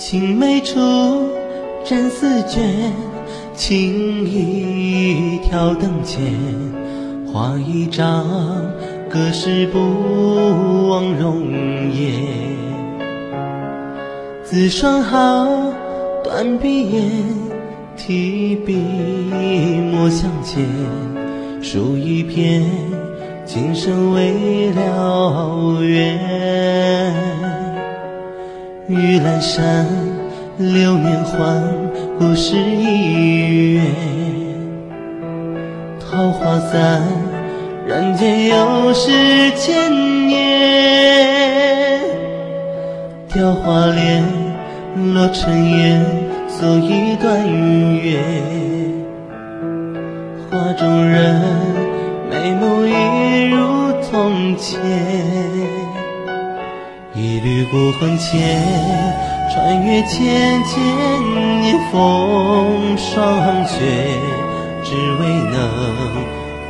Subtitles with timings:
[0.00, 0.80] 青梅处，
[1.84, 2.90] 战丝卷，
[3.54, 6.22] 情意挑灯前，
[7.30, 8.24] 画一张
[9.10, 11.42] 隔世不忘容
[11.92, 12.14] 颜。
[14.42, 15.46] 自双好，
[16.24, 17.10] 断笔言，
[17.94, 18.72] 提笔
[19.92, 20.64] 墨相间，
[21.60, 22.64] 书一篇，
[23.44, 27.29] 今生未了缘。
[28.90, 29.86] 玉兰山，
[30.58, 31.62] 流年换，
[32.18, 33.84] 故事一缘。
[36.00, 37.00] 桃花散，
[37.86, 42.00] 人间又是千年。
[43.32, 44.24] 雕花帘，
[45.14, 46.04] 落尘烟，
[46.48, 48.20] 诉一段缘。
[50.50, 51.40] 画中人，
[52.28, 54.80] 眉目一如从前。
[57.22, 58.62] 一缕孤魂牵，
[59.52, 60.80] 穿越千千
[61.60, 63.76] 年风霜雪，
[64.82, 65.60] 只为能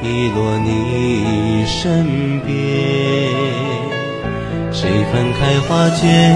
[0.03, 2.51] 遗落你身边。
[4.73, 6.35] 谁翻开画卷，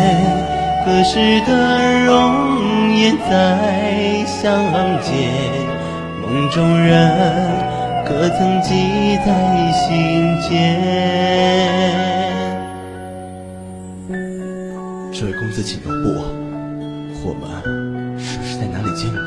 [0.87, 4.63] 隔世的容颜再相
[5.03, 5.11] 见。
[6.23, 6.95] 梦中人，
[8.07, 10.53] 可曾记在心间？
[15.17, 16.09] 这位公子，请留步，
[17.23, 19.23] 我们是不是在哪里见过？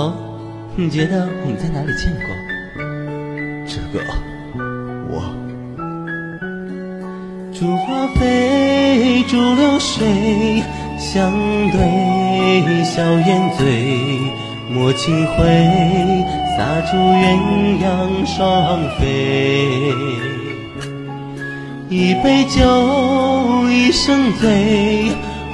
[0.00, 0.14] 哦，
[0.76, 2.28] 你觉得我们在哪里见过？
[3.66, 3.98] 这个，
[5.10, 5.34] 我。
[7.52, 10.62] 烛花飞，逐流水，
[11.00, 11.32] 相
[11.72, 14.20] 对笑颜醉，
[14.70, 15.42] 莫轻挥，
[16.56, 20.45] 洒出鸳鸯双飞。
[21.88, 25.12] 一杯酒，一生醉，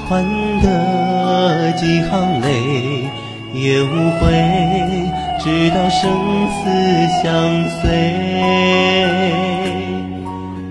[0.09, 0.25] 换
[0.63, 3.11] 得几行泪，
[3.53, 4.33] 也无悔，
[5.39, 6.11] 直到生
[6.49, 6.71] 死
[7.23, 7.91] 相随。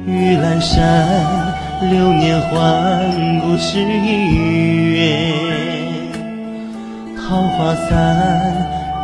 [0.07, 1.53] 玉阑山，
[1.91, 5.31] 流年换，故事一缘。
[7.15, 7.95] 桃花散，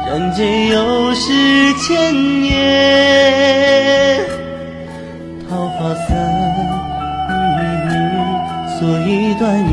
[0.08, 1.32] 人间又是
[1.76, 3.67] 千年。
[9.48, 9.64] 一段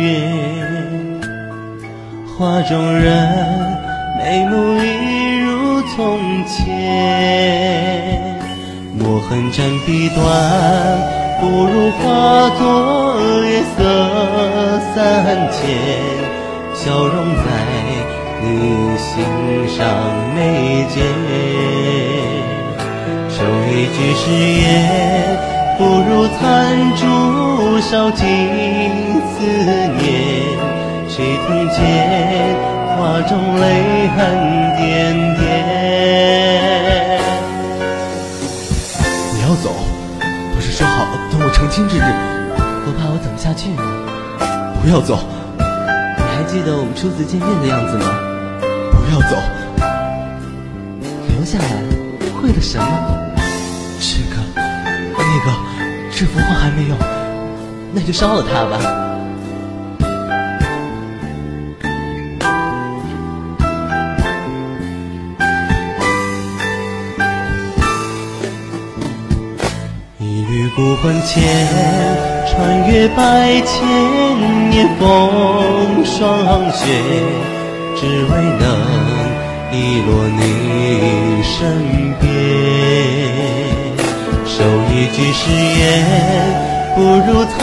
[0.00, 1.20] 缘，
[2.38, 3.76] 画中人
[4.16, 6.56] 眉目一如从前。
[8.96, 10.22] 墨痕沾笔端，
[11.40, 13.82] 不如化作月色
[14.94, 15.58] 三千，
[16.74, 17.42] 消融在
[18.40, 18.46] 你
[18.98, 19.14] 心
[19.68, 19.76] 上
[20.36, 21.02] 眉间。
[23.28, 25.57] 守一句誓言。
[25.78, 27.06] 不如残烛
[27.80, 28.26] 烧尽
[29.30, 30.02] 思念，
[31.08, 31.78] 谁听见
[32.96, 34.18] 画中泪痕
[34.76, 35.46] 点点？
[39.32, 39.70] 你要走，
[40.52, 42.02] 不是说好等我成亲之日？
[42.02, 43.82] 我怕我等不下去了。
[44.82, 45.20] 不要走！
[45.58, 48.18] 你还记得我们初次见面的样子吗？
[48.90, 49.36] 不要走！
[51.28, 51.64] 留下来，
[52.42, 53.27] 为了什么？
[56.18, 56.96] 这，幅画还没有，
[57.92, 58.80] 那就烧了它吧。
[70.18, 71.40] 一缕孤魂牵，
[72.48, 73.88] 穿越百千
[74.70, 76.84] 年风霜雪，
[77.94, 78.66] 只为能
[79.70, 82.26] 遗落你身边。
[84.44, 84.64] 守
[84.98, 86.04] 一句誓言，
[86.96, 87.56] 不如残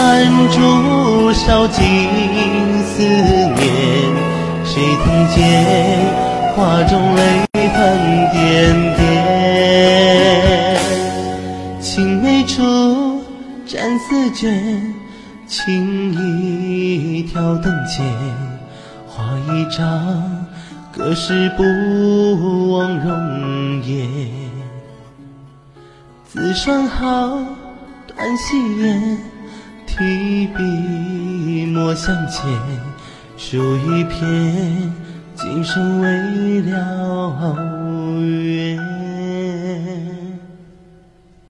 [0.47, 1.83] 烛烧尽
[2.81, 3.59] 思念。
[4.63, 5.35] 谁听见
[6.55, 7.21] 画中泪
[7.73, 7.75] 痕
[8.31, 9.03] 点点？
[11.81, 12.63] 青梅处，
[13.67, 14.95] 战丝卷，
[15.45, 18.05] 情意挑灯前，
[19.09, 20.47] 画一张
[20.89, 24.24] 隔世不忘容颜。
[26.35, 27.39] 自双好，
[28.05, 29.17] 断细言，
[29.87, 32.43] 提笔墨相前，
[33.37, 34.93] 书一篇，
[35.33, 37.55] 今生未了
[38.19, 39.04] 缘。